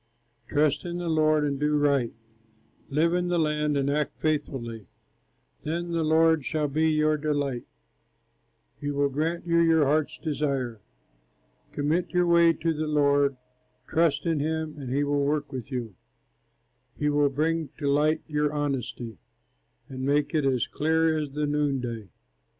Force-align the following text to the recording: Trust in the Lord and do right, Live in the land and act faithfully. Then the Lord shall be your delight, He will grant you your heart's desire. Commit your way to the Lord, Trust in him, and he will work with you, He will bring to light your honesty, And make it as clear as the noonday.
Trust 0.47 0.83
in 0.83 0.97
the 0.97 1.07
Lord 1.07 1.43
and 1.43 1.59
do 1.59 1.77
right, 1.77 2.11
Live 2.89 3.13
in 3.13 3.27
the 3.27 3.37
land 3.37 3.77
and 3.77 3.87
act 3.87 4.19
faithfully. 4.19 4.87
Then 5.61 5.91
the 5.91 6.01
Lord 6.03 6.43
shall 6.43 6.67
be 6.67 6.89
your 6.89 7.17
delight, 7.17 7.65
He 8.79 8.89
will 8.89 9.09
grant 9.09 9.45
you 9.45 9.59
your 9.59 9.85
heart's 9.85 10.17
desire. 10.17 10.81
Commit 11.71 12.09
your 12.09 12.25
way 12.25 12.51
to 12.51 12.73
the 12.73 12.87
Lord, 12.87 13.37
Trust 13.85 14.25
in 14.25 14.39
him, 14.39 14.75
and 14.79 14.91
he 14.91 15.03
will 15.03 15.23
work 15.23 15.51
with 15.51 15.71
you, 15.71 15.93
He 16.97 17.07
will 17.07 17.29
bring 17.29 17.69
to 17.77 17.87
light 17.87 18.21
your 18.27 18.51
honesty, 18.51 19.19
And 19.87 20.01
make 20.01 20.33
it 20.33 20.45
as 20.45 20.65
clear 20.65 21.15
as 21.15 21.29
the 21.33 21.45
noonday. 21.45 22.09